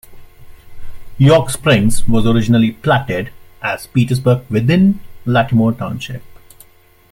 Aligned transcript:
York 1.19 1.51
Springs 1.51 2.07
was 2.07 2.25
originally 2.25 2.71
platted 2.71 3.29
as 3.61 3.85
Petersburg 3.85 4.49
within 4.49 4.99
Latimore 5.27 5.77
Township. 5.77 6.23